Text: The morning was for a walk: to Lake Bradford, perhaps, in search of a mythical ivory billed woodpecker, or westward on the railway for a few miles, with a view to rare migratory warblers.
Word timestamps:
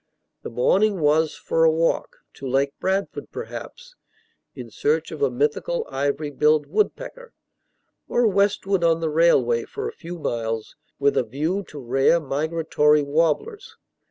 The 0.41 0.49
morning 0.49 0.99
was 0.99 1.35
for 1.35 1.63
a 1.63 1.69
walk: 1.69 2.21
to 2.33 2.47
Lake 2.47 2.73
Bradford, 2.79 3.29
perhaps, 3.29 3.93
in 4.55 4.71
search 4.71 5.11
of 5.11 5.21
a 5.21 5.29
mythical 5.29 5.85
ivory 5.91 6.31
billed 6.31 6.65
woodpecker, 6.65 7.33
or 8.07 8.25
westward 8.25 8.83
on 8.83 8.99
the 8.99 9.11
railway 9.11 9.63
for 9.65 9.87
a 9.87 9.91
few 9.93 10.17
miles, 10.17 10.75
with 10.97 11.17
a 11.17 11.23
view 11.23 11.61
to 11.67 11.77
rare 11.77 12.19
migratory 12.19 13.03
warblers. 13.03 13.77